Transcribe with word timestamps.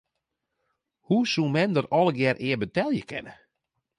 Hoe 1.07 1.23
soe 1.33 1.49
mem 1.55 1.71
dat 1.75 1.91
allegearre 1.97 2.41
ea 2.47 2.57
betelje 2.63 3.03
kinne? 3.09 3.33